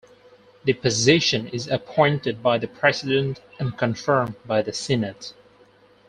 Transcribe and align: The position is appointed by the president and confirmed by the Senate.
The 0.63 0.73
position 0.73 1.45
is 1.49 1.67
appointed 1.67 2.41
by 2.41 2.57
the 2.57 2.67
president 2.67 3.39
and 3.59 3.77
confirmed 3.77 4.33
by 4.47 4.63
the 4.63 4.73
Senate. 4.73 5.33